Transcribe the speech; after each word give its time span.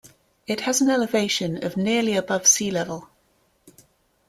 It 0.47 0.61
has 0.61 0.81
an 0.81 0.89
elevation 0.89 1.63
of 1.63 1.77
nearly 1.77 2.15
above 2.15 2.47
sea 2.47 2.71
level. 2.71 3.07